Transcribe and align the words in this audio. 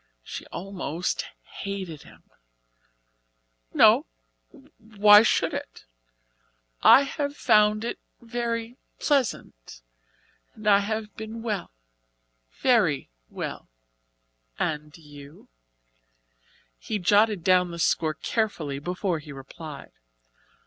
She 0.23 0.47
almost 0.47 1.25
hated 1.61 2.01
him. 2.01 2.23
"No 3.71 4.07
why 4.79 5.21
should 5.21 5.53
it? 5.53 5.85
I 6.81 7.03
have 7.03 7.37
found 7.37 7.85
it 7.85 7.99
very 8.19 8.77
pleasant 8.97 9.83
and 10.55 10.67
I 10.67 10.79
have 10.79 11.15
been 11.15 11.43
well 11.43 11.69
very 12.61 13.11
well. 13.29 13.69
And 14.57 14.97
you?" 14.97 15.47
He 16.79 16.97
jotted 16.97 17.43
down 17.43 17.69
the 17.69 17.77
score 17.77 18.15
carefully 18.15 18.79
before 18.79 19.19
he 19.19 19.31
replied. 19.31 19.91